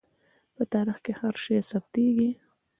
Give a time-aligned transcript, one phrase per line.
[0.55, 2.29] په تاریخ کې هر شی ثبتېږي.